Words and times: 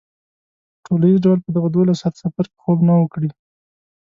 په 0.75 0.79
ټولیز 0.85 1.15
ډول 1.25 1.39
په 1.45 1.49
دغه 1.55 1.69
دولس 1.75 1.97
ساعته 2.01 2.17
سفر 2.25 2.45
کې 2.51 2.57
خوب 2.63 2.77
نه 2.87 2.93
و 2.97 3.05
کړی. 3.13 3.29